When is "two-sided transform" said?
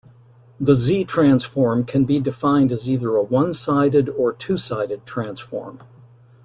4.33-5.81